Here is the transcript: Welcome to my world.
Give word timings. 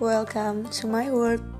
Welcome 0.00 0.68
to 0.68 0.86
my 0.86 1.10
world. 1.10 1.57